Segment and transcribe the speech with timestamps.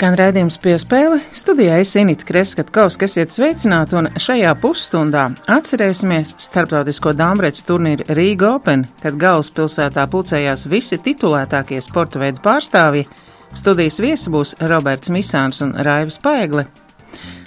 [0.00, 1.18] Skan raidījums piespēle.
[1.36, 8.54] Studijā es Inīti Kreskavs, kas iet sveicināti, un šajā pusstundā atcerēsimies starptautisko dāmbrēcu turnīru Rīga
[8.54, 13.04] Open, kad galvaspilsētā pulcējās visi titulētākie sporta veidu pārstāvji.
[13.52, 16.64] Studijas viesi būs Roberts Misāns un Raivs Paegle.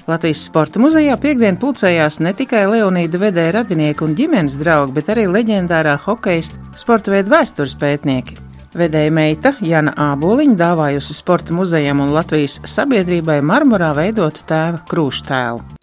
[0.05, 5.25] Latvijas Sporta muzejā piekdien pulcējās ne tikai Leonīda vedēja radinieki un ģimenes draugi, bet arī
[5.39, 8.42] leģendārā hokeja sporta veidu vēstures pētnieki.
[8.73, 15.82] Vedēja meita Jana Āboliņa dāvājusi sporta muzejam un Latvijas sabiedrībai marmorā veidotu tēva krūštēlu.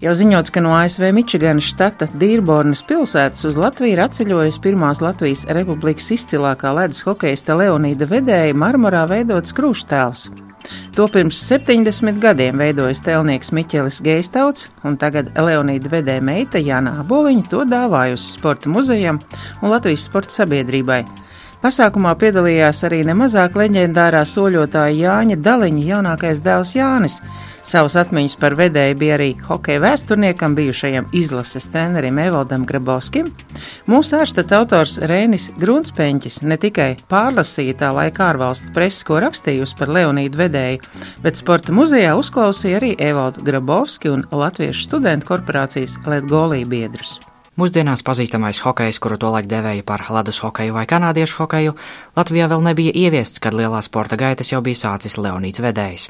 [0.00, 5.42] Jau ziņots, ka no ASV Mičiganas štata Dīrbornas pilsētas uz Latviju ir atceļojusi pirmās Latvijas
[5.52, 10.22] republikas izcilākā ledus hokeista Leonīda vedēja marmorā veidots krūštēls.
[10.96, 17.50] To pirms 70 gadiem veidojas tēlnieks Miķelis Geistauts, un tagad Leonīda vedēja meita Jāna Aboliņa
[17.52, 19.20] to dāvājusi sporta muzejam
[19.60, 21.02] un Latvijas sporta sabiedrībai.
[21.60, 27.18] Pasākumā piedalījās arī nemazāk leģendārā soļotāja Jāņa Daliņa jaunākais dēls Jānis.
[27.68, 33.28] Savas atmiņas par vedēju bija arī hokeja vēsturniekam, bijušajam izlases trenerim Evaldam Grabovskim.
[33.84, 39.92] Mūsu ārstata autors Rēnis Grunspēņķis ne tikai pārlasīja tā laika ārvalstu presi, ko rakstījusi par
[40.00, 47.18] Leonīdu vedēju, bet sporta muzejā uzklausīja arī Evaldu Grabovski un Latviešu studentu korporācijas Letgolī biedrus.
[47.60, 51.74] Mūsdienās pazīstamais hokejs, kuru tolaik devēja par ledus hokeju vai kanādiešu hokeju,
[52.16, 56.06] Latvijā vēl nebija ieviests, kad lielā sporta gaitas jau bija sācis Leonīts vedējs.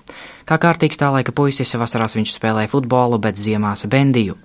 [0.47, 4.39] Kā kārtīgs tā laika puisis, vasarās viņš spēlēja futbolu, bet ziemās bendiju.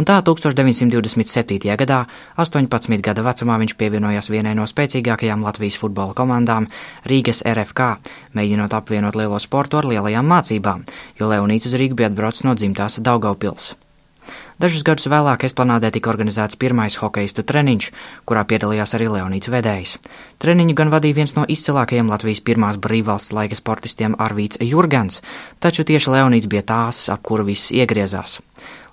[0.00, 1.76] Un tā 1927.
[1.76, 2.02] gadā,
[2.40, 6.72] 18 gada vecumā, viņš pievienojās vienai no spēcīgākajām Latvijas futbola komandām-
[7.10, 7.96] Rīgas RFK,
[8.32, 10.88] mēģinot apvienot lielo sportu ar lielajām mācībām,
[11.20, 13.74] jo Leonīts uz Rīgu bija atbraucis no dzimtās Daugaupils.
[14.62, 17.90] Dažus gadus vēlāk Esplanādē tika organizēts pirmais hokeistu treniņš,
[18.24, 19.96] kurā piedalījās arī Leonīts Vedējs.
[20.40, 25.20] Treniņu gan vadīja viens no izcilākajiem Latvijas pirmās brīvvalsts laika sportistiem Arvīts Jurgans,
[25.60, 28.40] taču tieši Leonīts bija tās, ap kuru viss iegriezās.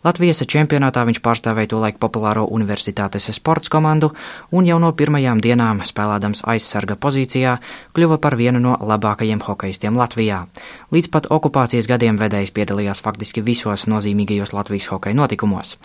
[0.04, 4.10] Latvijas čempionātā viņš pārstāvēja to laiku populāro universitātes sports komandu
[4.52, 7.54] un jau no pirmajām dienām spēlēdams aizsarga pozīcijā
[7.96, 10.42] kļuva par vienu no labākajiem hokeistiem Latvijā.
[10.92, 15.78] Līdz pat okupācijas gadiem vedējs piedalījās faktiski visos nozīmīgajos Latvijas hokeja notikumos.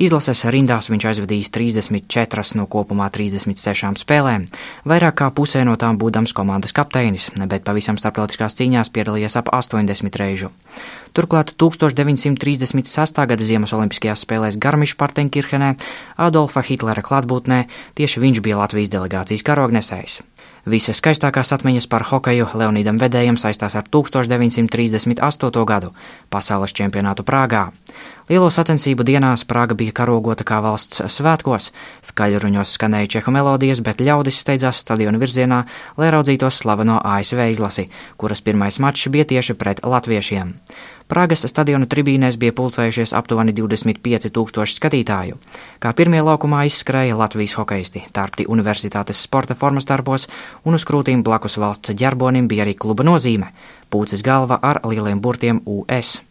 [0.00, 4.48] Izlases rindās viņš aizvadījis 34 no kopumā 36 spēlēm,
[4.88, 10.16] vairāk kā pusē no tām būdams komandas kapteinis, bet pavisam starptautiskās cīņās piedalījies ap 80
[10.24, 10.52] reižu.
[11.16, 13.22] Turklāt 1936.
[13.24, 15.70] gada Ziemas Olimpiskajās spēlēs Garmišpartenkirhenē
[16.20, 17.62] Adolfa Hitlera klātbūtnē
[17.96, 20.18] tieši viņš bija Latvijas delegācijas karognesējs.
[20.68, 25.64] Visas skaistākās atmiņas par hokeju Leonīdam Vedējam saistās ar 1938.
[25.64, 25.94] gadu
[26.28, 27.70] pasaules čempionātu Prāgā.
[28.26, 31.68] Lielo sacensību dienās Prāga bija karogota kā valsts svētkos,
[32.08, 35.60] skaļruņos skanēja čehu melodijas, bet ļaudis steidzās stadionu virzienā,
[35.94, 37.86] lai raudzītos slaveno ASV izlasi,
[38.18, 40.50] kuras pirmais mačs bija tieši pret latviešiem.
[41.06, 45.38] Prāgas stadiona tribīnēs bija pulcējušies aptuveni 25 tūkstoši skatītāju.
[45.78, 50.26] Kā pirmie laukumā izskrēja Latvijas hokeisti, tārpti universitātes sporta formas darbos,
[50.66, 53.54] un uz krūtīm blakus valsts ģerbonim bija arī kluba nozīme-
[53.92, 56.25] pūces galva ar lieliem burtiem US.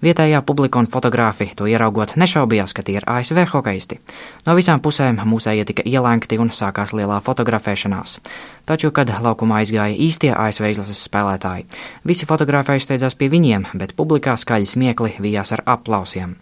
[0.00, 3.98] Vietējā publika un fotografi to ieraugot nešaubījās, ka tie ir ASV hokeisti.
[4.46, 8.16] No visām pusēm mūsējie tika ielēgti un sākās lielā fotografēšanās.
[8.64, 11.66] Taču, kad laukumā aizgāja īstie ASV izlases spēlētāji,
[12.08, 16.38] visi fotografēji steidzās pie viņiem, bet publikā skaļi smiekli vijās ar aplausiem.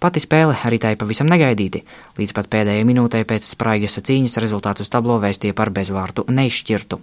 [0.00, 1.82] Pati spēle ritēja pavisam negaidīti.
[2.16, 6.96] Līdz pat pēdējai minūtei pēc spraigas cīņas rezultātus tablo vēstīja par bezvārtu neizšķirtu.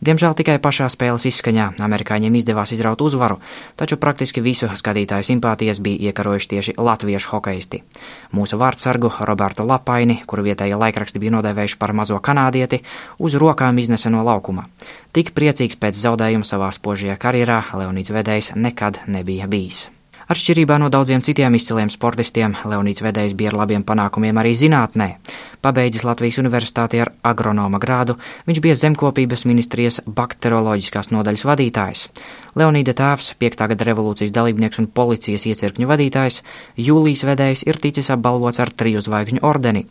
[0.00, 3.36] Diemžēl tikai pašā spēles izskaņā amerikāņiem izdevās izraut uzvaru,
[3.76, 7.82] taču praktiski visu skatītāju simpātijas bija iekarojuši tieši latviešu hokeisti.
[8.32, 12.80] Mūsu vārdsargu Robertu Lapaini, kuru vietējie laikraksti bija nodēvējuši par mazo kanādieti,
[13.20, 14.70] uz rokām iznesa no laukuma.
[15.12, 19.90] Tik priecīgs pēc zaudējuma savā spožajā karjerā Leonīds Vedējs nekad nebija bijis.
[20.28, 25.06] Atšķirībā no daudziem citiem izciliem sportistiem, Leonīts Vedējs bija ar labiem panākumiem arī zinātnē.
[25.64, 32.04] Pabeidzis Latvijas universitāti ar agronoma grādu, viņš bija zemkopības ministrijas bakterioloģiskās nodaļas vadītājs.
[32.60, 33.64] Leonīda tēvs, 5.
[33.72, 36.42] gada revolūcijas dalībnieks un policijas iecirkņu vadītājs,
[36.76, 39.86] Jūlijas Vedējs ir ticis apbalvots ar triju zvaigžņu ordeni,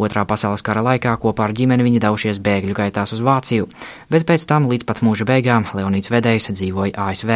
[0.00, 3.68] Otrā pasaules kara laikā kopā ar ģimeni viņi devušies bēgļu gaitās uz Vāciju,
[4.08, 7.34] bet pēc tam līdz pat mūža beigām Leonīds Vedējs dzīvoja ASV.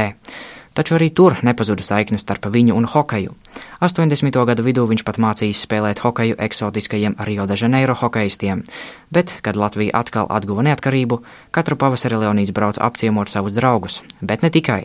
[0.77, 3.33] Taču arī tur nepazuda saikne starp viņu un hokeju.
[3.81, 4.37] 80.
[4.51, 8.61] gadu vidū viņš pat mācījās spēlēt hokeju eksotiskajiem Rio de Janeiro hokeistiem,
[9.09, 14.53] bet, kad Latvija atkal atguva neatkarību, katru pavasari Leonīds brauc apciemot savus draugus, bet ne
[14.53, 14.83] tikai.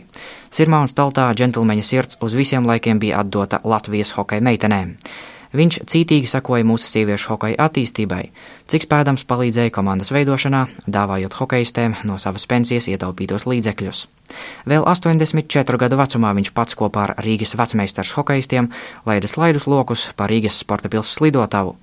[0.48, 4.96] Sirmā un staltā džentlmeņa sirds uz visiem laikiem bija atdota Latvijas hokeja meitenēm.
[5.52, 8.22] Viņš cītīgi sakoja mūsu sieviešu hokeja attīstībai,
[8.72, 14.06] cik spēdams palīdzēja komandas veidošanā, dāvājot hokeistēm no savas pensijas ietaupītos līdzekļus.
[14.64, 18.70] Vēl 84 gadu vecumā viņš pats kopā ar Rīgas vecmeistars hokeistiem
[19.04, 21.76] laida slaidus lokus pa Rīgas sporta pilsētas lidotavu.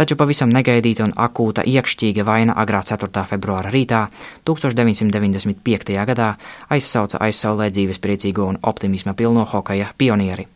[0.00, 3.20] Taču pavisam negaidīta un akūta iekšķīga vaina agrā 4.
[3.28, 4.06] februāra rītā
[4.48, 5.92] 1995.
[6.08, 6.28] gadā
[6.72, 10.48] aizsauca aizsaulē dzīves priecīgo un optimisma pilno hokeja pionieri.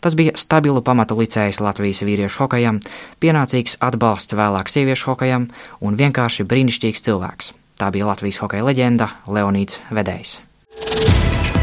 [0.00, 2.80] Tas bija stabilu pamatu licējs Latvijas vīriešu hokejam,
[3.20, 5.50] pienācīgs atbalsts vēlāk sieviešu hokejam
[5.84, 7.52] un vienkārši brīnišķīgs cilvēks.
[7.76, 10.38] Tā bija Latvijas hokeja leģenda Leonīds Vedējs.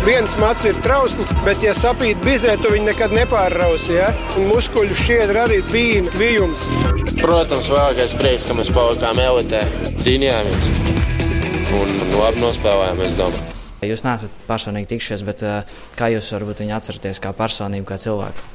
[0.03, 3.93] Viens mats ir trausls, bet, ja sapīt bizē, tu viņu nekad nepārrausi.
[3.95, 4.09] Ja?
[4.35, 6.65] Un muskuļu šķiedra arī bija kvijums.
[7.21, 9.61] Protams, vēlākais prieks, ka mēs palikām elitē,
[10.03, 10.83] cīnījāmies
[11.79, 13.55] un labi nospēlējām, es domāju.
[13.87, 18.51] Jūs neesat personīgi tikšies, bet uh, kā jūs varbūt viņu atceraties kā personību, kā cilvēku?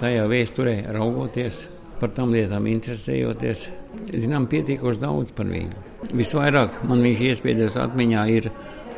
[0.00, 1.66] Tajā vēsturē raugoties,
[2.00, 3.68] par tām lietām interesējoties,
[4.08, 5.84] zinām pietiekoši daudz par viņu.
[6.16, 8.48] Visvairāk man viņš iespējas atmiņā ir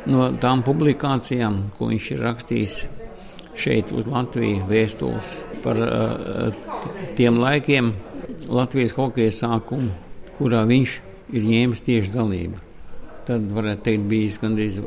[0.09, 2.77] no tām publikācijām, ko viņš ir rakstījis
[3.55, 5.31] šeit uz Latviju vēstules
[5.63, 5.79] par
[7.17, 7.93] tiem laikiem
[8.51, 9.91] Latvijas hokeja sākumu,
[10.37, 10.95] kurā viņš
[11.33, 12.61] ir ņēmis tieši dalību.
[13.25, 14.81] Tad varētu teikt, bijis gandrīz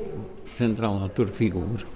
[0.59, 1.87] centrālā tur figūra.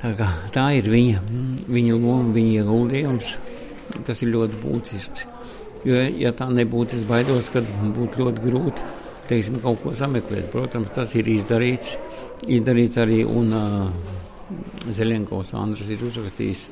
[0.00, 1.20] Tā, kā, tā ir viņa,
[1.68, 3.34] viņa loma, viņa ieguldījums.
[4.06, 5.26] Tas ir ļoti būtisks.
[5.86, 8.88] Jo, ja tā nebūtu, es baidos, ka būtu ļoti grūti
[9.30, 10.50] teiksim, kaut ko sameklēt.
[10.52, 11.96] Protams, tas ir izdarīts.
[12.50, 14.10] Izdarīts arī, un uh,
[14.96, 16.66] Zelenkovs Andris ir uzrakstījis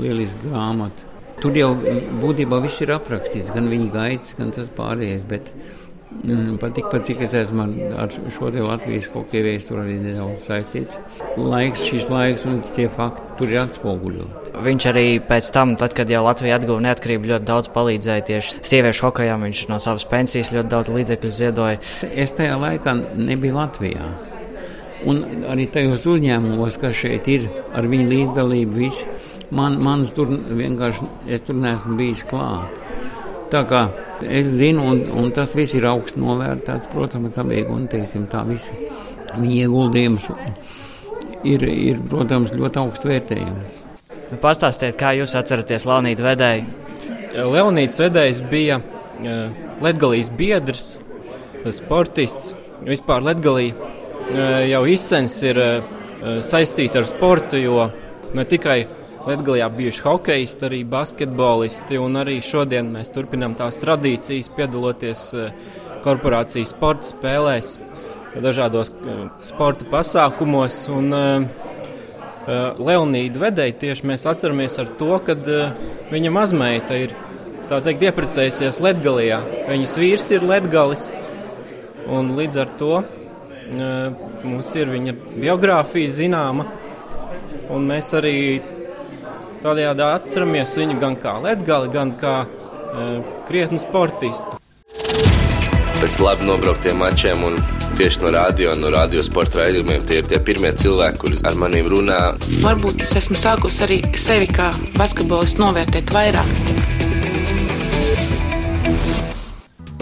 [0.00, 1.10] lielisku grāmatu.
[1.42, 1.72] Tur jau
[2.22, 5.26] būtībā viss ir aprakstīts, gan viņa gaitas, gan tas pārējais.
[5.28, 5.50] Bet,
[6.14, 7.66] uh, Mm, pat tikpat, cik es esmu
[8.00, 10.96] ar šo te Latvijas hokeja vēsturi arī nedaudz saistīts.
[11.36, 14.52] Laiks, šis laiks un tie fakti tur ir atspoguļoti.
[14.64, 19.08] Viņš arī pēc tam, tad, kad jau Latvija atguva neatkarību, ļoti daudz palīdzēja tieši sieviešu
[19.08, 19.44] hokejām.
[19.44, 21.82] Viņš no savas pensijas ļoti daudz līdzekļu ziedoja.
[22.14, 24.08] Es tajā laikā nebiju Latvijā.
[25.04, 25.20] Un
[25.52, 29.04] arī tajos uzņēmumos, kas šeit ir, ar viņu līdzdalību, visi,
[29.52, 32.83] man, manas tur vienkārši, es tur neesmu bijis klāt.
[33.52, 33.84] Tā kā
[34.24, 38.74] es zinu, un, un tas viss ir augsts novērtēts, protams, dabīgi, un teiksim, tā visi
[39.34, 40.28] viņa ieguldījums
[41.44, 43.80] ir, ir, protams, ļoti augsts vērtējums.
[44.30, 46.80] Nu, pastāstiet, kā jūs atceraties Leonīdu Vedēju?
[47.54, 50.94] Leonīds Vedējs bija uh, Latgalijas biedrs,
[51.74, 52.54] sportists.
[52.84, 55.94] Vispār Latgalija uh, jau izsens ir uh,
[56.44, 57.88] saistīta ar sportu, jo
[58.34, 58.84] ne tikai
[59.24, 65.54] Latvijā bijuši hokeisti, arī basketbolisti, un arī šodien mēs turpinām tās tradīcijas, piedaloties eh,
[66.04, 67.78] korporācijas sporta spēlēs,
[68.44, 70.82] dažādos eh, sporta pasākumos.
[70.92, 71.70] Un, uh,
[72.44, 75.32] Leonīdu vedēju tieši mēs atceramies ar to, ka
[76.10, 77.14] viņa mazmeita ir
[77.70, 79.38] teikt ieprecējusies Latvijā.
[79.70, 81.06] Viņas vīrs ir Latvijas,
[82.04, 82.98] un līdz ar to
[84.44, 86.68] mums ir viņa biogrāfija zināma.
[87.72, 88.36] Un mēs arī
[89.64, 93.14] Tādējādi atceramies viņu gan kā ledgali, gan kā uh,
[93.48, 94.58] krietnu sportistu.
[96.02, 97.56] Pēc labi nobrauktiem mačiem un
[97.96, 100.04] tieši no radio, no radio sporta raidījumiem.
[100.04, 102.18] Tie ir tie pirmie cilvēki, kurus ar maniem runā.
[102.60, 104.68] Varbūt es esmu sākusi arī sevi kā
[104.98, 106.93] basketbolistu novērtēt vairāk.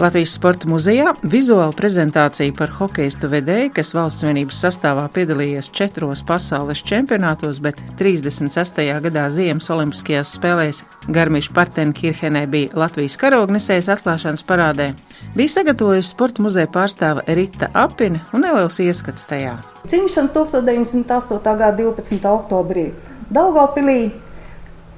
[0.03, 6.81] Latvijas Sporta muzejā vizuāla prezentācija par hokeistu vedēju, kas valsts vienības sastāvā piedalījies četros pasaules
[6.83, 8.81] čempionātos, bet 36.
[9.05, 14.89] gadā Ziemas Olimpiskajās spēlēs Garmiša Partenkirhenē bija Latvijas karognesējas atklāšanas parādē,
[15.37, 19.55] bija sagatavojusi Sporta muzeja pārstāve Rita Apina un neliels ieskats tajā.
[19.87, 21.39] Cimšana 1908.
[21.47, 22.19] gada 12.
[22.27, 22.89] oktobrī
[23.31, 24.01] Daugavpilī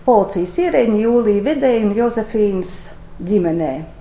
[0.07, 2.79] policijas ierēģi Jūlija Vedēja un Jozefīnas
[3.21, 3.94] ģimenē.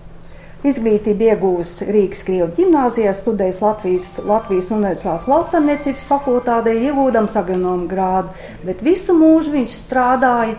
[0.65, 8.33] Izglītību iegūst Rīgas Krievijas gimnājā, studējis Latvijas, Latvijas Universitātes lauksaimniecības fakultātē, iegūdams agronomu grādu,
[8.65, 10.55] bet visu mūžu viņš strādāja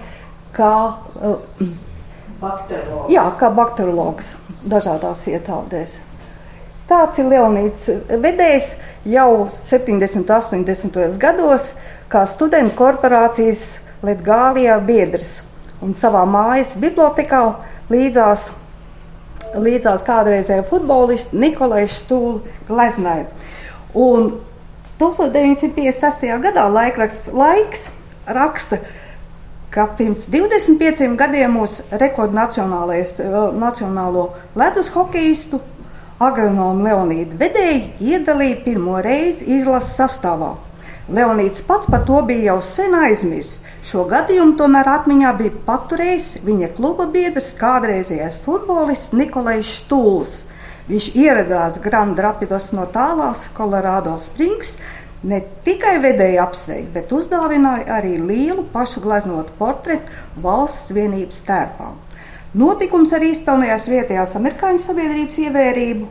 [0.53, 0.73] kā,
[1.25, 1.63] uh,
[2.41, 3.13] bakterologs.
[3.15, 4.33] Jā, kā bakterologs
[4.65, 5.95] dažādās ietādēs.
[6.85, 7.87] Tāds ir Leonīds
[8.21, 8.75] Vedējs
[9.09, 11.71] jau 70, 80 gados,
[12.13, 13.71] kā studentu korporācijas
[14.05, 15.39] Latvijā biedrs
[15.81, 17.41] un savā mājas bibliotekā
[17.89, 18.51] līdzās
[19.55, 21.87] līdzās kādreizējai futbolisti Nikolai.
[23.95, 24.33] Un
[24.99, 26.41] 1956.
[26.43, 27.89] gadā laikraksts Laiks
[28.27, 28.77] raksta,
[29.69, 35.59] ka pirms 25 gadiem mūsu rekordnacionālo ledus hokeistu
[36.19, 40.55] agronomu Leonīdu Vedēju iedalīja pirmo reizi izlases sastāvā.
[41.05, 43.59] Leonīds pats par to bija jau sen aizmirsis.
[43.85, 50.39] Šo gadījumu tomēr atmiņā bija paturējis viņa kluba biedrs, kādreizējais futbolists Nikolais Stūls.
[50.89, 54.75] Viņš ieradās Grand Rapidos no tālās Kolorādo Springs,
[55.25, 61.93] ne tikai vedēja apsveikt, bet uzdāvināja arī lielu pašu gleznotu portretu valsts vienības tērpā.
[62.57, 66.05] Notikums arī izpelnījās vietējās amerikāņu sabiedrības ievērību.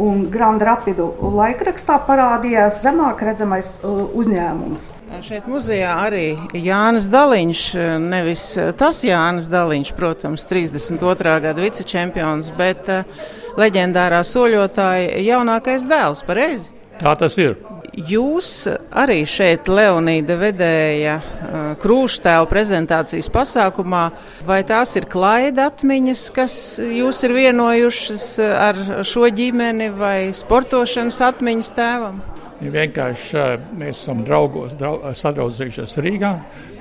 [0.00, 4.86] Un Grand Rapidu laikrakstā parādījās zemāk redzamais uh, uzņēmums.
[5.26, 6.24] Šeit muzejā arī
[6.56, 7.64] Jānis Daliņš,
[8.00, 8.46] nevis
[8.80, 11.36] tas Jānis Daliņš, protams, 32.
[11.44, 13.20] gada vicečempions, bet uh,
[13.60, 16.72] leģendārā soļotāja jaunākais dēls, pareizi?
[17.00, 17.58] Tā tas ir.
[17.90, 24.02] Jūs arī šeit Leonīda vedēja uh, krūštēlu prezentācijas pasākumā,
[24.46, 31.72] vai tās ir klaida atmiņas, kas jūs ir vienojušas ar šo ģimeni, vai sportošanas atmiņas
[31.74, 32.22] tēvam?
[32.60, 33.42] Vienkārši
[33.80, 36.32] mēs esam draugos, draug, sadraudzījušies Rīgā,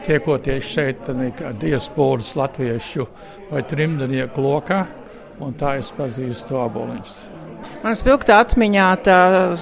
[0.05, 1.09] tiekoties šeit
[1.61, 3.07] diasporas latviešu
[3.49, 4.83] vai trimdnieku lokā,
[5.39, 7.38] un tā es pazīstu aboliņus.
[7.79, 9.17] Man spilgta atmiņā tā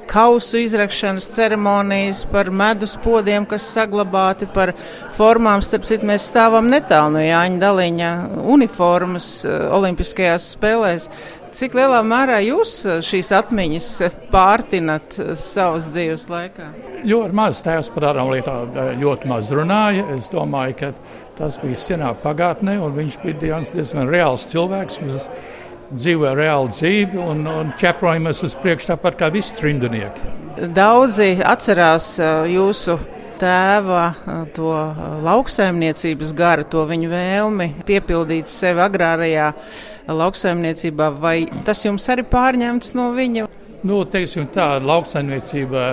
[0.10, 4.72] kausu izrakšanas ceremonijas par medus podiem, kas saglabāti par
[5.14, 5.62] formām.
[5.62, 8.08] Starp citu, mēs stāvam netālu no Jāņa Daliņa
[8.56, 11.06] uniformas eh, Olimpiskajās spēlēs.
[11.54, 13.90] Cik lielā mērā jūs eh, šīs atmiņas
[14.34, 16.72] pārtinat eh, savas dzīves laikā?
[17.06, 20.08] Ļoti maz tēvs par tādām lietām ļoti maz runāja.
[20.18, 20.90] Es domāju, ka
[21.38, 25.04] tas bija senā pagātnē, un viņš bija diezgan reāls cilvēks.
[25.06, 25.30] Mēs
[25.92, 30.34] dzīvo reāli dzīvi un, un ķeprojamies uz priekšu tāpat kā visi trindunieki.
[30.74, 32.16] Daudzi atcerās
[32.50, 32.98] jūsu
[33.38, 34.08] tēva
[34.56, 34.72] to
[35.26, 39.52] lauksaimniecības garu, to viņa vēlmi piepildīt sevi agrārajā
[40.10, 43.48] lauksaimniecībā, vai tas jums arī pārņemts no viņa?
[43.86, 45.88] Nu, teiksim tā, lauksaimniecība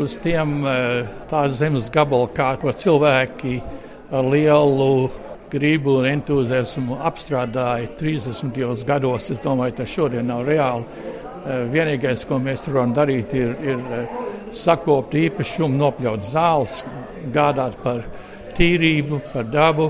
[0.00, 0.62] uz tiem
[1.30, 3.58] tās zemes gabalu, kā to cilvēki
[4.14, 4.92] ar lielu
[5.50, 9.30] gribu un entuziasmu apstrādāja 30 gados.
[9.32, 10.84] Es domāju, tas šodien nav reāli.
[11.48, 14.16] Eh, vienīgais, ko mēs varam darīt, ir, ir eh,
[14.52, 16.82] sakopt īpašumu, nopļaut zāles,
[17.32, 18.02] gādāt par
[18.58, 19.88] tīrību, par dabu.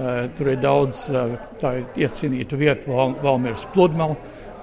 [0.00, 1.06] Eh, tur ir daudz
[1.96, 2.92] iecienītu vietu,
[3.22, 4.18] Valmīras pludmale.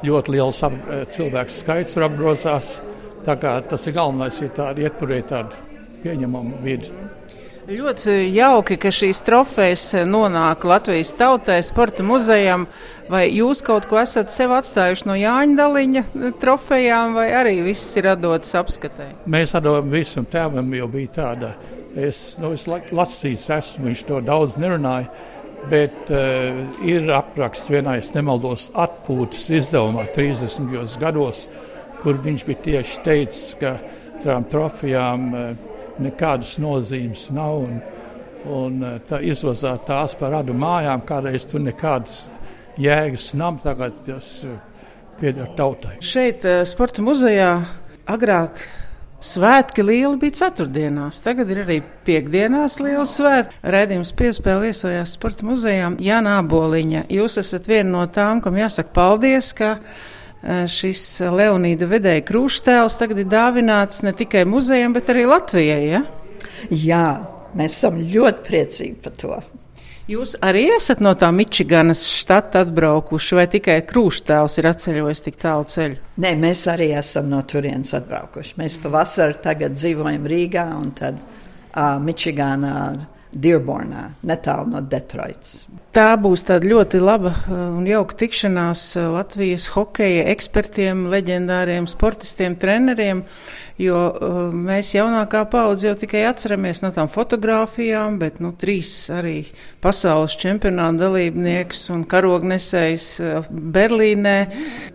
[0.06, 0.76] Ļoti liels ap,
[1.10, 2.76] cilvēku skaits tur apgrozās.
[3.26, 5.58] Tas ir galvenais, ir tādi ieturēt tādu
[6.04, 6.92] pieņemamu vidi.
[7.68, 12.64] Ļoti jauki, ka šīs trofejas nonāk Latvijas tautai, sporta muzejam.
[13.12, 16.04] Vai jūs kaut ko esat sev atstājuši no Jāņa Daliņa
[16.40, 19.10] trofejām, vai arī viss ir atdots apskatē?
[19.28, 21.52] Mēs atdodam visu, un tēvam jau bija tāda,
[21.92, 25.12] es, nu, es lasījis esmu, viņš to daudz nerunāja.
[25.68, 30.72] Bet uh, ir apraksts vienā, es nemaldos, atpūtas izdevumā 30.
[31.04, 31.50] gados,
[32.00, 33.76] kur viņš bija tieši teicis, ka
[34.24, 37.68] tām trofejām uh, nekādas nozīmes nav.
[37.68, 37.82] Un,
[38.48, 42.26] un eh, tā izvazāt tās par radu mājām, kādreiz tur nekādas
[42.80, 44.58] jēgas nav, tagad tas eh,
[45.22, 45.98] pieder tautai.
[46.06, 47.54] Šeit, eh, sporta muzejā,
[48.08, 48.62] agrāk
[49.18, 53.58] Svētki lieli bija ceturtdienās, tagad ir arī piekdienās liels svētki.
[53.66, 57.08] Raidījums piespēle iesojās sporta muzejām Jāna Aboliņa.
[57.10, 59.80] Jūs esat viena no tām, kam jāsaka paldies, ka
[60.48, 65.84] šis Leonīda vedēja krūštēls tagad ir dāvināts ne tikai muzejam, bet arī Latvijai.
[65.92, 66.04] Ja?
[66.72, 67.06] Jā,
[67.58, 69.40] mēs esam ļoti priecīgi par to.
[70.08, 75.68] Jūs arī esat no tā Mičiganas štata atbraukuši, vai tikai krūštēls ir atceļojis tik tālu
[75.68, 75.98] ceļu?
[76.24, 78.56] Nē, mēs arī esam no turienes atbraukuši.
[78.62, 82.78] Mēs pavasarī dzīvojam Rīgā un tad uh, Mičiganā
[83.38, 85.68] Dearbornā, netālu no Detroitas.
[85.94, 93.24] Tā būs ļoti laba uh, un jauka tikšanās uh, Latvijas hokeja ekspertiem, leģendāriem sportistiem, treneriem,
[93.82, 99.40] jo uh, mēs jaunākā paudze jau tikai atceramies no tām fotografijām, bet nu, trīs arī
[99.84, 103.08] pasaules čempionāta dalībnieks un karognesējs
[103.50, 104.38] Berlīnē.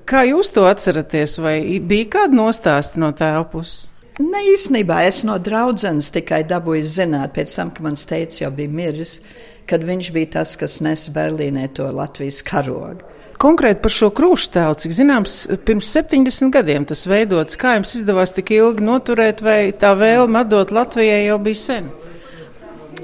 [0.09, 3.92] Kā jūs to atceraties, vai bija kāda nostāsta no tā puses?
[4.21, 8.69] Ne īstenībā es no draudzenes tikai dabūju zināt, pēc tam, kad mans teicis jau bija
[8.69, 9.21] miris,
[9.69, 13.09] kad viņš bija tas, kas nes Berlīnē to Latvijas karogu.
[13.42, 17.57] Konkrēti par šo krūštēlu, cik zināms, pirms 70 gadiem tas veidots.
[17.59, 21.88] Kā jums izdevās tik ilgi noturēt, vai tā vēlme atdot Latvijai jau bija sen?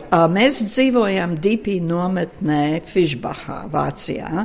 [0.08, 4.44] Mēs dzīvojam DP nometnē Fišbahā, Vācijā.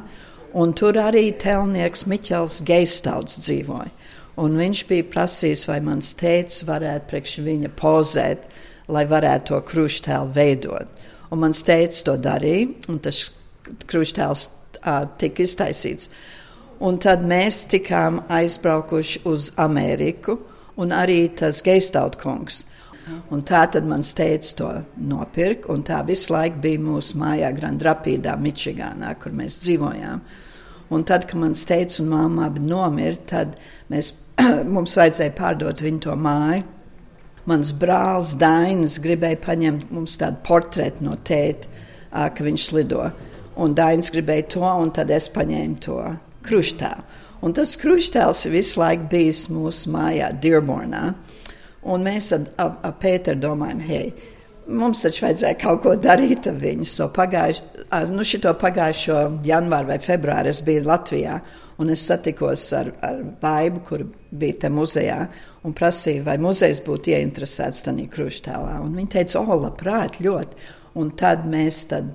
[0.57, 3.91] Un tur arī telnieks Miķels Geistauds dzīvoja.
[4.41, 8.47] Un viņš bija prasījis, vai mans tēvs varētu priekš viņa pozēt,
[8.89, 10.89] lai varētu to kruštēlu veidot.
[11.31, 13.27] Un mans tēvs to darīja, un tas
[13.89, 16.09] kruštēls uh, tika iztaisīts.
[16.83, 20.39] Un tad mēs tikām aizbraukuši uz Ameriku,
[20.81, 22.63] un arī tas Geistaut kungs.
[23.35, 24.69] Un tā tad mans teica to
[25.03, 30.21] nopirkt, un tā visu laiku bija mūsu mājā Grand Rapīdā, Mičigānā, kur mēs dzīvojām.
[30.93, 33.57] Un tad, kad mans teica un māma abi nomira, tad
[33.91, 34.13] mēs,
[34.75, 36.63] mums vajadzēja pārdot viņu to māju.
[37.49, 41.67] Mans brālis Dainis gribēja paņemt mums tādu portretu no tēta,
[42.13, 43.09] ka viņš slido.
[43.59, 45.97] Un Dainis gribēja to, un tad es paņēmu to
[46.47, 47.19] kruštēlu.
[47.43, 51.09] Un tas kruštēls visu laiku bijis mūsu mājā, Dirbornā.
[51.91, 52.45] Un mēs ar,
[53.01, 54.05] Pēteru domājam, hei,
[54.71, 56.87] mums taču vajadzēja kaut ko darīt ar viņu.
[56.87, 57.65] So pagājuši,
[58.13, 61.41] nu šito pagājušo janvāru vai februāru es biju Latvijā,
[61.81, 65.19] un es satikos ar, ar Baibu, kur bija te muzejā,
[65.63, 68.77] un prasīju, vai muzejs būtu ieinteresēts tajā kruštēlā.
[68.83, 70.69] Un viņa teica, o, labprāt, ļoti.
[71.01, 72.11] Un tad mēs tad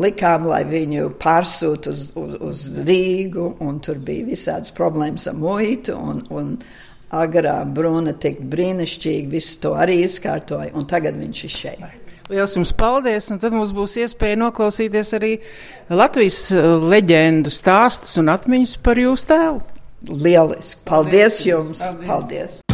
[0.00, 5.94] likām, lai viņu pārsūtu uz, uz, uz Rīgu, un tur bija visādas problēmas ar muitu.
[5.96, 6.58] Un, un,
[7.14, 12.05] agrā brūna tik brīnišķīgi, visu to arī izkārtoja, un tagad viņš ir šeit.
[12.26, 15.32] Lielas jums paldies, un tad mums būs iespēja noklausīties arī
[15.94, 19.64] Latvijas eh, leģendu stāstus un atmiņas par jūsu tēvu.
[20.10, 20.82] Lieliski!
[20.86, 21.86] Paldies, paldies jums!
[21.86, 22.06] Paldies!
[22.10, 22.65] paldies.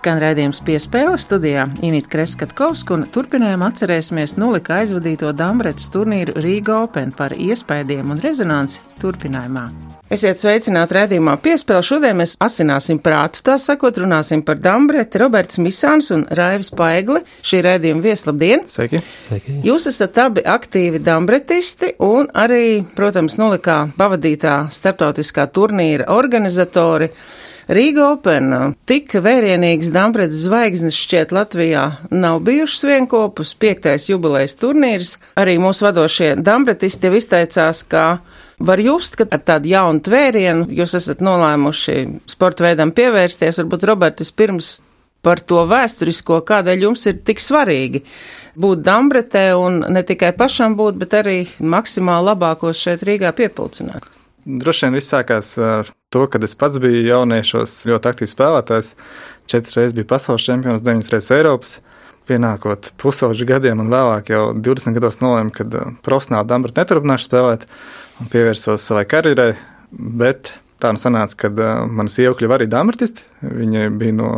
[0.00, 7.12] Skan raidījums piespēle studijā Inīta Kreskatkovska un turpinājumā atcerēsimies nulika aizvadīto Dambretas turnīru Rīga Open
[7.12, 9.66] par iespējām un rezonanci turpinājumā.
[10.10, 11.84] Esiet sveicināti redzījumā piespēle.
[11.84, 17.20] Šodien mēs asināsim prātu, tā sakot, runāsim par Dambreti, Roberts Misāns un Raivis Paigli.
[17.44, 18.64] Šī redzījuma vieslabdien!
[18.72, 19.02] Sveiki!
[19.26, 19.58] Sveiki!
[19.68, 27.12] Jūs esat abi aktīvi dambretisti un arī, protams, nulikā pavadītā starptautiskā turnīra organizatori.
[27.70, 28.50] Rīga Open
[28.90, 35.12] tik vērienīgas Dambredzes zvaigznes šķiet Latvijā nav bijušas vienkopus, piektais jubilejas turnīrs.
[35.38, 38.04] Arī mūsu vadošie Dambretisti jau izteicās, ka
[38.58, 41.98] var just, ka ar tādu jaunu tvērienu jūs esat nolēmuši
[42.34, 43.62] sporta veidam pievērsties.
[43.62, 44.80] Varbūt Robertis pirms
[45.22, 48.02] par to vēsturisko, kādēļ jums ir tik svarīgi
[48.58, 54.16] būt Dambretē un ne tikai pašam būt, bet arī maksimāli labākos šeit Rīgā piepulcināt.
[54.44, 58.94] Droši vien viss sākās ar to, kad es pats biju jauniešos ļoti aktīvs spēlētājs.
[59.50, 61.74] Četras reizes biju pasaules čempions, deviņas reizes Eiropas.
[62.30, 67.66] Pienākot pusauģu gadiem un vēlāk jau 20 gados nolēmu, ka uh, profesionāli Dambru neturpināšu spēlēt
[68.20, 69.52] un pievērsos savai karjerai.
[69.90, 73.24] Bet tā nu sanāca, ka uh, manas sieva kļuva arī dambratisti.
[73.44, 74.30] Viņa bija no,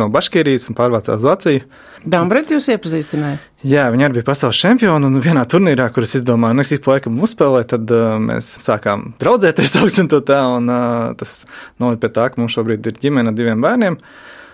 [0.00, 1.64] no Baškīrijas un pārvācās uz Latviju.
[2.06, 3.40] Dambrati jūs iepazīstināja?
[3.66, 5.08] Jā, viņa arī bija pasaules čempiona.
[5.08, 9.76] Un vienā turnīrā, kuras izdomāju, nu, es pa laikam uzspēlēju, tad uh, mēs sākām draudzēties,
[9.82, 10.42] augsim to tā.
[10.58, 11.40] Un uh, tas
[11.82, 13.98] noved pie tā, ka mums šobrīd ir ģimene ar diviem bērniem.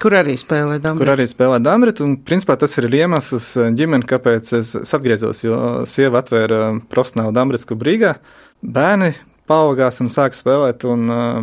[0.03, 1.05] Kur arī spēlē Dāmbrīt?
[1.05, 5.59] Kur arī spēlē Dāmbrīt, un principā tas ir iemesls ģimene, kāpēc es, es atgriezos, jo
[5.87, 8.17] sieva atvēra profesionālu Dāmbrītsku brīgā.
[8.63, 9.13] Bērni
[9.53, 11.43] paaugās un sāka spēlēt, un uh,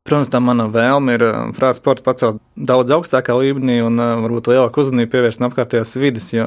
[0.00, 1.22] Protams, tā mana vēlme ir
[1.58, 6.46] prāta sporta pacelt daudz augstākā līmenī un varbūt lielāku uzmanību pievērst apkārtējās vidas, jo,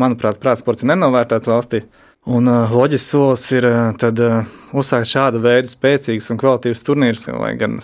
[0.00, 1.82] manuprāt, prāta sports ir nenovērtēts valstī.
[2.26, 3.68] Un loģisks solis ir
[4.00, 4.22] tad
[4.72, 7.76] uzsākt šādu veidu spēcīgus un kvalitīvus turnīrus, lai gan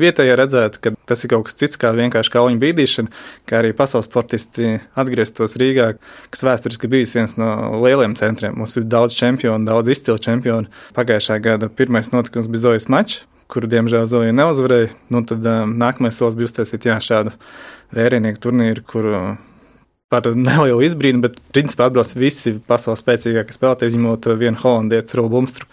[0.00, 3.14] vietējie redzētu, ka tas ir kaut kas cits kā vienkārši kauņu bīdīšana,
[3.48, 5.92] kā arī pasaules sportisti atgrieztos Rīgā,
[6.32, 7.50] kas vēsturiski bijis viens no
[7.84, 8.56] lieliem centriem.
[8.58, 10.70] Mums ir daudz čempionu, daudz izcilu čempionu.
[10.96, 14.92] Pagājušā gada pirmais notikums bija Zojas mačs kuru diemžēl Zoja neuzvarēja.
[15.12, 17.32] Nu, tad um, nākamais solis bija uztaisīt jā, šādu
[17.96, 19.08] vērienīgu turnīru, kur
[20.12, 25.68] par nelielu izbrīnu, bet principā atbrauc visi pasaules spēcīgākie spēlētāji, izņemot vienu holandietu, Robu Bumstru,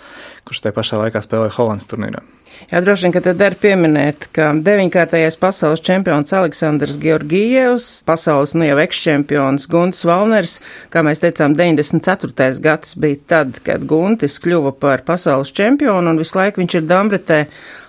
[0.47, 2.23] kurš tajā pašā laikā spēlēja Holandas turnīrā.
[2.71, 8.65] Jā, droši vien, ka tad der pieminēt, ka deviņkārtajais pasaules čempions Aleksandrs Georgijevs, pasaules nu
[8.65, 10.57] jau ekšķempions Guntis Valners,
[10.93, 12.49] kā mēs teicām, 94.
[12.65, 17.41] gads bija tad, kad Guntis kļuva par pasaules čempionu un visu laiku viņš ir Dambretē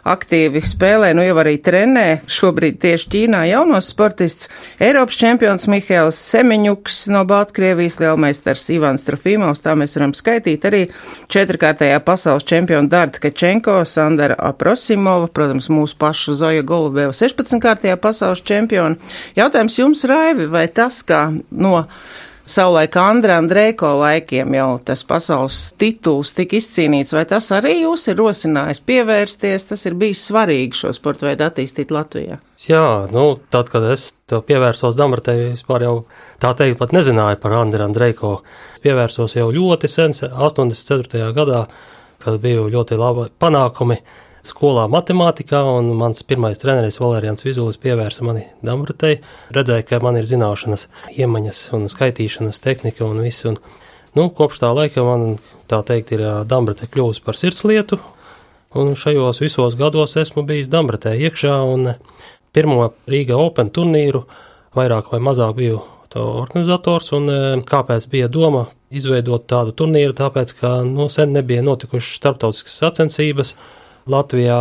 [0.06, 4.50] aktīvi spēlē, nu jau arī trenē, šobrīd tieši Ķīnā jaunos sportists,
[4.82, 10.84] Eiropas čempions Mihails Semiņuks no Baltkrievijas, lielmeistars Ivans Trofīmovs, tā mēs varam skaitīt arī
[11.32, 17.58] četrkārtajā pasaules čempiona Dārta Kačenko, Sandara Aprosimova, protams, mūsu pašu Zoja Golubeva 16.
[17.60, 18.96] kārtajā pasaules čempiona.
[19.36, 21.82] Jautājums jums, Raivi, vai tas, kā no
[22.46, 28.16] savulaik Andra Andrēko laikiem jau tas pasaules tituls tika izcīnīts, vai tas arī jūs ir
[28.20, 32.38] rosinājis pievērsties, tas ir bijis svarīgi šo sporta veidu attīstīt Latvijā?
[32.64, 35.96] Jā, nu, tad, kad es to pievērsos Damratei, vispār jau
[36.42, 38.38] tā teikt pat nezināju par Andru Andrēko.
[38.86, 41.34] Pievērsos jau ļoti sen, 84.
[41.36, 41.66] gadā,
[42.22, 44.00] kad biju ļoti labi panākumi
[44.46, 49.20] skolā matemātikā, un mans pirmais treneris Valērijans Vizulis pievērsa mani Damratei.
[49.54, 53.46] Redzēja, ka man ir zināšanas, iemaņas un skaitīšanas tehnika un viss.
[53.48, 53.58] Un,
[54.18, 55.36] nu, kopš tā laika man,
[55.70, 58.00] tā teikt, ir Dambrate kļuvusi par sirdslietu,
[58.76, 61.94] un šajos visos gados esmu bijis Dambratē iekšā, un
[62.56, 64.24] pirmo Rīga Open turnīru
[64.76, 65.82] vairāk vai mazāk biju
[66.12, 67.28] to organizators, un
[67.66, 73.54] kāpēc bija doma izveidot tādu turnīru, tāpēc, ka, nu, sen nebija notikušas starptautiskas sacensības,
[74.06, 74.60] Latvijā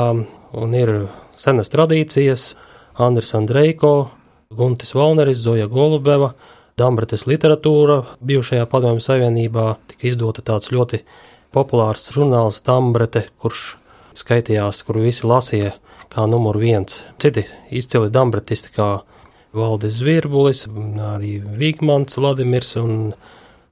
[0.57, 0.91] un ir
[1.37, 2.55] senas tradīcijas.
[2.95, 4.09] Andris Andrejko,
[4.55, 6.31] Guntis Valneris, Zoja Golubeva,
[6.79, 11.01] Dambrates literatūra bijušajā padomju savienībā tika izdota tāds ļoti
[11.55, 13.75] populārs žurnāls Dambrete, kurš
[14.15, 15.75] skaitījās, kuru visi lasīja
[16.11, 17.01] kā numur viens.
[17.21, 18.89] Citi izcili dambretisti kā
[19.55, 20.65] Valdis Zvirbulis,
[21.13, 23.13] arī Vīgmans Vladimirs un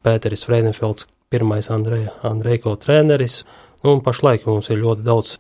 [0.04, 3.42] Pēteris Freidenfelds, pirmais Andreja Andrejko treneris.
[3.84, 5.38] Nu, un pašlaik mums ir ļoti daudz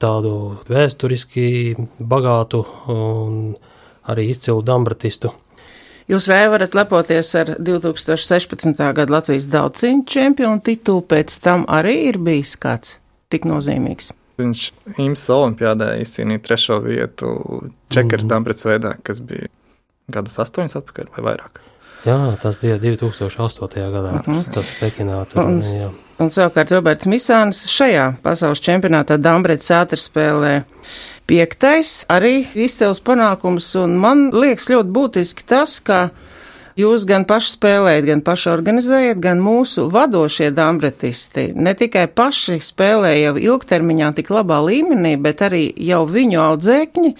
[0.00, 0.34] tādu
[0.70, 3.36] vēsturiski bagātu un
[4.10, 5.32] arī izcilu dambratistu.
[6.10, 8.80] Jūs vēl varat lepoties ar 2016.
[8.96, 12.96] gada Latvijas daudziņu čempionu titulu, pēc tam arī ir bijis kāds
[13.30, 14.10] tik nozīmīgs.
[14.40, 14.64] Viņš
[14.96, 17.34] Imants Olimpiādē izcīnīja trešo vietu
[17.92, 18.30] čekers mm.
[18.32, 19.50] dambrats veidā, kas bija
[20.10, 21.60] gadus astoņus atpakaļ vai vairāk.
[22.04, 23.90] Jā, tas bija 2008.
[23.92, 24.12] gadā.
[24.12, 24.54] Mm -hmm.
[24.54, 25.24] Tas Pekinā.
[25.32, 25.90] Tur, un, jā.
[26.18, 30.62] un savukārt Roberts Misāns šajā pasaules čempionātā Dambrets ātrspēlē
[31.26, 36.10] piektais, arī izcels panākums, un man liekas ļoti būtiski tas, ka
[36.80, 43.10] Jūs gan paši spēlējat, gan paši organizējat, gan mūsu vadošie dambretisti ne tikai paši spēlē
[43.18, 47.12] jau ilgtermiņā tik labā līmenī, bet arī jau viņu audzēkņi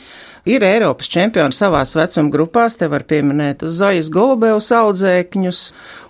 [0.49, 5.65] ir Eiropas čempioni savās vecuma grupās, te var pieminēt Zojas Golubevas audzēkņus,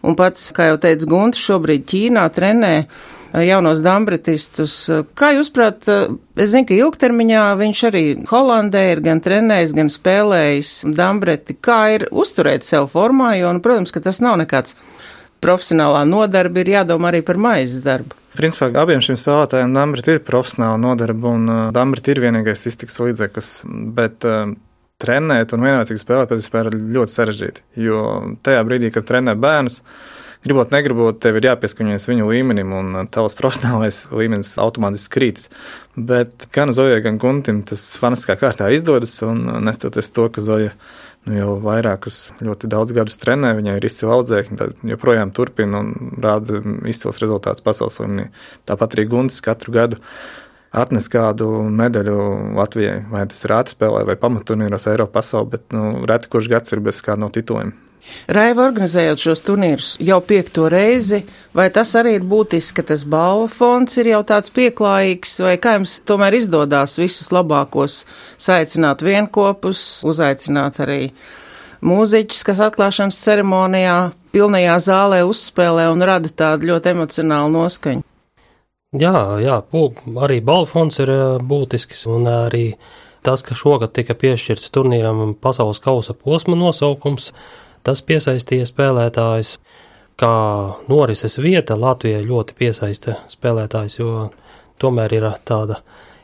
[0.07, 4.77] un pats, kā jau teica Gunts, šobrīd Ķīnā trenē eh, jaunos dambretistus.
[5.19, 9.93] Kā jūs prāt, eh, es zinu, ka ilgtermiņā viņš arī Holandē ir gan trenējis, gan
[9.93, 11.59] spēlējis dambreti.
[11.59, 14.77] Kā ir uzturēt sev formā, jo, nu, protams, ka tas nav nekāds
[15.41, 18.20] profesionālā nodarbe, ir jādomā arī par maizes darbu.
[18.41, 23.51] Principā abiem šiem spēlētājiem Dambrit ir profesionāla nodarbe, un uh, Dambrit ir vienīgais iztiks līdzeklis,
[23.97, 24.55] bet uh,
[25.01, 28.01] trenēt un vienlaicīgi spēlēt spēle ir ļoti sarežģīti, jo
[28.47, 29.83] tajā brīdī, kad trenē bērnus,
[30.47, 35.53] gribot, negribot, tev ir jāpieskaņojas viņu līmenim, un uh, tavs profesionālais līmenis automātiski krītas.
[36.01, 40.73] Bet gan Zojai, gan Guntim tas faniskā kārtā izdodas, un uh, nestoties to, ka Zoja
[41.29, 46.15] nu, jau vairākus ļoti daudz gadus trenē, viņai ir izcila audzēkņi, tad joprojām turpina un
[46.23, 48.31] rāda izcils rezultāts pasaules līmenī.
[48.69, 50.01] Tāpat arī Guntis katru gadu
[50.71, 52.17] atnes kādu medaļu
[52.57, 56.83] Latvijai, vai tas ir ātrspēlē vai pamaturnīros Eiropā pasaulē, bet nu, reti kurš gads ir
[56.85, 57.75] bez kāda no tituliem.
[58.31, 61.23] Raiva organizējot šos turnīrus jau piekto reizi,
[61.57, 65.77] vai tas arī ir būtiski, ka tas balva fonds ir jau tāds pieklājīgs, vai kā
[65.79, 68.05] jums tomēr izdodas visus labākos
[68.41, 71.01] saicināt vienkopus, uzaicināt arī
[71.87, 73.99] mūziķus, kas atklāšanas ceremonijā
[74.35, 78.07] pilnajā zālē uzspēlē un rada tādu ļoti emocionālu noskaņu?
[78.99, 79.61] Jā, jā,
[80.27, 81.13] arī balfons ir
[81.47, 82.65] būtisks un arī
[83.23, 87.31] tas, ka šogad tika piešķirts turnīram pasaules kausa posma nosaukums,
[87.87, 89.55] Tas piesaistīja spēlētājus,
[90.21, 90.35] kā
[90.91, 94.29] norises vieta Latvijai ļoti piesaista spēlētājus, jo
[94.81, 95.81] tomēr ir tāda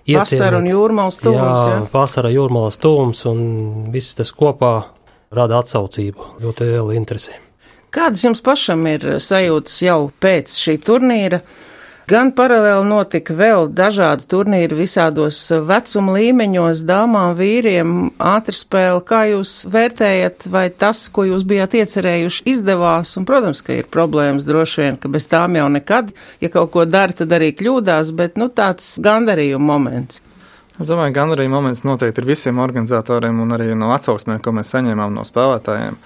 [0.07, 1.35] Vasara un jūrmālas tūms.
[1.35, 3.41] Jā, jā, vasara jūrmālas tūms un
[3.91, 4.75] viss tas kopā
[5.35, 7.35] rada atsaucību, ļoti lielu interesi.
[7.95, 11.41] Kādas jums pašam ir sajūtas jau pēc šī turnīra?
[12.07, 19.01] Gan paralēli notika vēl dažādi turnīri visādos vecuma līmeņos, dāmām, vīriem, ātrspēle.
[19.09, 23.17] Kā jūs vērtējat, vai tas, ko jūs bijāt iecerējuši, izdevās?
[23.19, 26.87] Un, protams, ka ir problēmas droši vien, ka bez tām jau nekad, ja kaut ko
[26.87, 30.23] dara, tad arī kļūdās, bet, nu, tāds gandarījuma moments.
[30.79, 34.71] Es domāju, gan arī moments noteikti ir visiem organizatoriem un arī no atsauksmēm, ko mēs
[34.77, 35.99] saņēmām no spēlētājiem.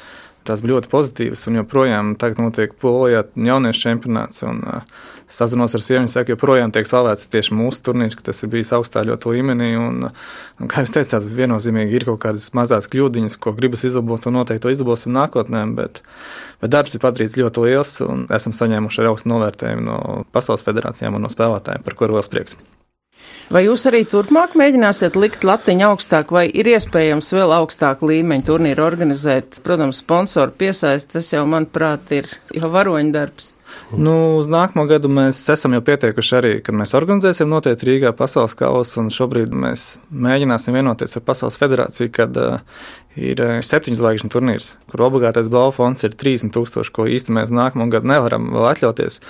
[0.49, 4.45] Tās bija ļoti pozitīvas, un joprojām tagad notiek Polijā jauniešu čempionāts.
[4.49, 8.51] Un, uh, sazinos ar sievieti, saka, joprojām tiek slavēts tieši mūsu turnīrs, ka tas ir
[8.53, 9.71] bijis augstā ļoti līmenī.
[9.79, 14.41] Un, un kā jūs teicāt, viennozīmīgi ir kaut kādas mazas kļūdiņas, ko gribas izlabot, un
[14.41, 15.65] noteikti to izlabosim nākotnē.
[15.79, 16.03] Bet,
[16.63, 19.99] bet darbs ir padarīts ļoti liels, un esam saņēmuši arī augstu novērtējumu no
[20.35, 22.59] Pasaules federācijām un no spēlētājiem, par kuru vēl prieks.
[23.51, 28.85] Vai jūs arī turpmāk mēģināsiet likt latiņu augstāk, vai ir iespējams vēl augstāku līmeņu turnīru
[28.87, 29.59] organizēt?
[29.65, 33.57] Protams, sponsoru piesaist, tas jau, manuprāt, ir jau varoņdarbs.
[33.91, 38.55] Nu, uz nākamo gadu mēs esam jau pieteikuši arī, ka mēs organizēsim noteikti Rīgā pasaules
[38.59, 42.85] kausu, un šobrīd mēs mēģināsim vienoties ar Pasaules federāciju, kad uh,
[43.19, 47.55] ir eh, septiņu zvaigžņu turnīrs, kur obligātais balvu fonds ir 30 tūkstoši, ko īsti mēs
[47.55, 49.21] nākamo gadu nevaram atļauties.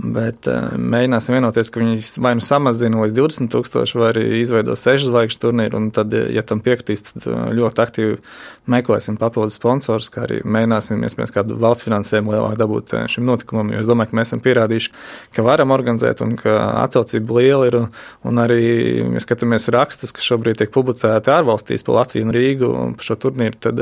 [0.00, 4.72] Bet uh, mēģināsim vienoties, ka viņi vai nu samazina līdz 20 tūkstoši, vai arī izveido
[4.78, 5.82] sešu zvaigžņu turnīru.
[5.92, 8.16] Tad, ja tam piekritīs, tad eh, ļoti aktīvi
[8.70, 13.74] meklēsim papildus sponsors, kā arī mēģināsim iespējams kādu valsts finansējumu lielāk dabūt šim notikumam.
[13.74, 14.92] Jo es domāju, ka mēs esam pierādījuši,
[15.36, 17.78] ka varam organizēt un ka atsaucība liela ir.
[18.30, 18.62] Un, arī,
[19.16, 23.18] ja skatāmies rakstus, kas šobrīd tiek publicēti ārvalstīs par Latviju un Rīgu un par šo
[23.20, 23.29] turnīru,
[23.60, 23.80] tad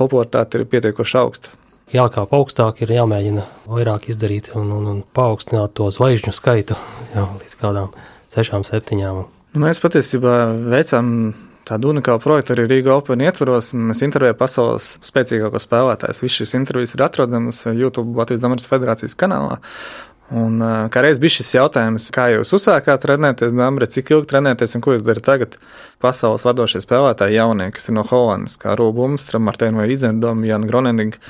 [0.00, 1.60] popularitāte ir pietiekoši augsta
[1.92, 6.76] jākāp augstāk, ir jāmēģina vairāk izdarīt un, un, un paaugstināt to zvaigžņu skaitu
[7.14, 7.90] jā, līdz kādām
[8.34, 9.24] sešām, septiņām.
[9.54, 10.38] Nu, mēs patiesībā
[10.72, 11.34] veicam
[11.68, 13.72] tādu unikālu projektu arī Rīga Open ietvaros.
[13.78, 16.22] Mēs intervējam pasaules spēcīgākos spēlētājus.
[16.24, 19.60] Visas šīs intervijas ir atrodamas YouTube Latvijas Damaras federācijas kanālā.
[20.32, 20.56] Un
[20.88, 24.94] kā reiz bija šis jautājums, kā jūs uzsākāt trenēties, Dāmbre, cik ilgi trenēties un ko
[24.94, 25.58] jūs darat tagad?
[26.00, 31.20] Pasaules vadošie spēlētāji jaunie, kas ir no Holandas, kā Rūbums, Martēna vai Izendoma, Jana Gronendinga,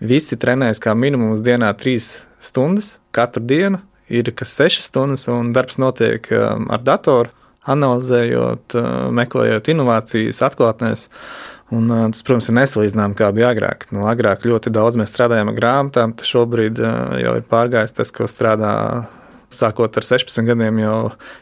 [0.00, 5.76] visi trenējas kā minimums dienā trīs stundas katru dienu, ir kas sešas stundas, un darbs
[5.82, 7.30] notiek ar datoru,
[7.70, 8.74] analizējot,
[9.14, 11.08] meklējot inovācijas, atklātnēs.
[11.70, 13.86] Un, tas, protams, ir nesalīdzināms, kā bija agrāk.
[13.94, 18.26] Nu, agrāk ļoti daudz mēs strādājām ar grāmatām, tas šobrīd jau ir pārgājis tas, ko
[18.30, 18.72] strādā
[19.54, 20.96] sākot ar 16 gadiem jau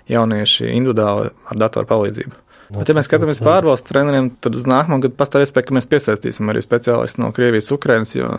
[0.09, 2.37] jaunieši individuāli ar datoru palīdzību.
[2.69, 5.89] No, Bet, ja mēs skatāmies pārvalstu treneriem, tad uz nākamo gadu pastāv iespēja, ka mēs
[5.89, 8.35] piesaistīsim arī speciālistu no Krievijas, Ukrainas, jo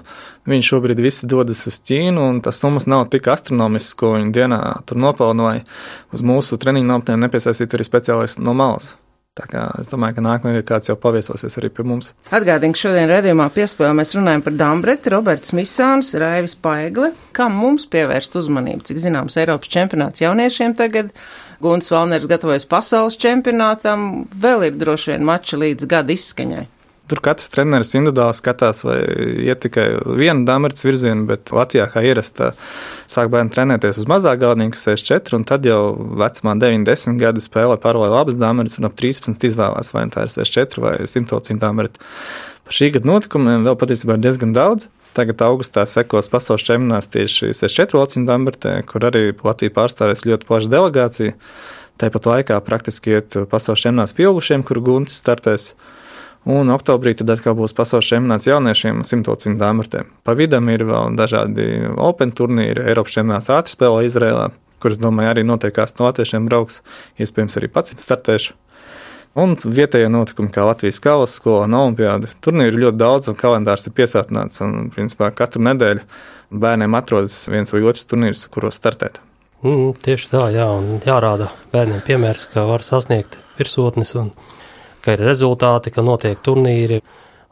[0.50, 4.62] viņi šobrīd visi dodas uz Ķīnu, un tas summas nav tik astronomisks, ko viņi dienā
[4.86, 8.92] tur nopelna, vai uz mūsu treniņu nometnēm nepiesaistīt arī speciālistu no malas.
[9.40, 12.12] Tā kā es domāju, ka nākamajā kāds jau paviesosies arī pie mums.
[12.36, 17.14] Atgādinu, ka šodien redzējumā piespēlē mēs runājam par Dambreti, Roberts Misāns, Raivis Paigle.
[17.36, 18.84] Kam mums pievērst uzmanību?
[18.90, 21.14] Cik zināms, Eiropas čempionāts jauniešiem tagad,
[21.64, 26.68] Guns Valners gatavojas pasaules čempionātam, vēl ir droši vien mači līdz gada izskaņai.
[27.10, 29.00] Tur katrs treneris individuāli skatās, vai
[29.48, 29.88] iet tikai
[30.20, 32.52] vienu damarts virzienu, bet Latvijā, kā ierasta,
[33.10, 35.82] sāk bērni trenēties uz mazā galdiņa, kas 64, un tad jau
[36.22, 40.86] vecumā 90 gadi spēlē paralēli abas damarts, un ap 13 izvēlās, vai tā ir 64
[40.86, 42.06] vai 100 damarts.
[42.70, 44.86] Par šī gada notikumiem vēl patiesībā ir diezgan daudz.
[45.18, 50.70] Tagad augustā sekos pasaules čempionāts tieši 64 lociņu damartē, kur arī Latvija pārstāvēs ļoti plaša
[50.70, 51.34] delegācija.
[52.00, 55.72] Tāpat laikā praktiski iet pasaules čempionāts pieaugušiem, kur Guntis startēs.
[56.48, 60.08] Un oktobrī tad atkal būs pasaules čempionāts jauniešiem simtociņu dāmartēm.
[60.24, 61.68] Pa vidam ir vēl dažādi
[62.00, 64.48] Open turnīri, Eiropas čempionāts ātrspēlē Izrēlā,
[64.80, 66.80] kuras, domāju, arī noteikās no latviešiem brauks,
[67.20, 68.56] iespējams arī pats startēšu.
[69.38, 72.32] Un vietējie notikumi, kā Latvijas kalas skola un olimpiāda.
[72.42, 74.64] Turnīri ļoti daudz, un kalendārs ir piesātināts.
[74.66, 76.02] Un, principā, katru nedēļu
[76.50, 79.20] bērniem atrodas viens vai otrs turnīrs, kuros startēt.
[79.62, 84.32] Mm, tieši tā, jā, un jārāda bērniem piemērs, ka var sasniegt virsotnes un
[85.04, 87.02] ka ir rezultāti, ka notiek turnīri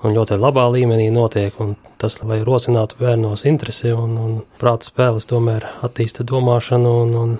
[0.04, 1.56] un ļoti labā līmenī notiek.
[1.98, 7.38] Tas, lai rosinātu bērnos interesi un, un prāta spēles, tomēr attīsta domāšanu un, un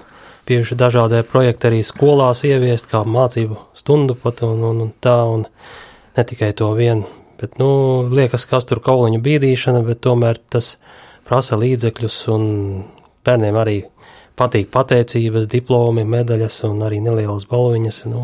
[0.48, 5.46] bieži dažādie projekti arī skolās ieviest, kā mācību stundu pat un, un, un tā, un
[6.18, 7.06] ne tikai to vienu.
[7.38, 7.70] Bet, nu,
[8.10, 10.78] liekas, kas tur kauliņu bīdīšana, bet tomēr tas
[11.28, 12.48] prasa līdzekļus un
[13.28, 13.78] bērniem arī
[14.38, 18.00] patīk pateicības, diplomi, medaļas un arī nelielas balviņas.
[18.10, 18.24] Nu,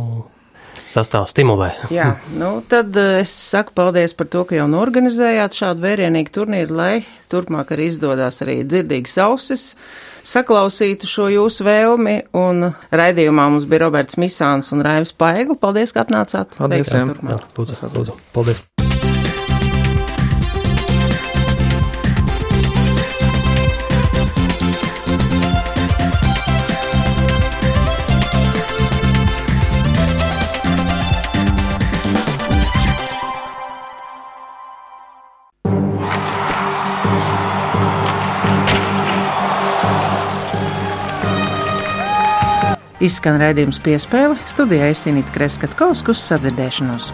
[0.94, 1.72] tas tā stimulē.
[1.94, 6.78] Jā, nu tad eh, es saku paldies par to, ka jau norganizējāt šādu vērienīgu turnīru,
[6.78, 6.94] lai
[7.34, 9.72] turpmāk arī izdodas arī dzirdīgas ausis
[10.24, 15.60] saklausītu šo jūsu vēlmi, un raidījumā mums bija Roberts Misāns un Raivis Paegli.
[15.60, 16.56] Paldies, ka atnācāt.
[16.58, 17.06] Paldies, Jā,
[17.58, 18.20] lūdzu, lūdzu.
[18.36, 18.64] Paldies.
[43.04, 47.12] Izskan raidījums piespēle, studijā Esinīt Kreskatkauskus sadzirdēšanos.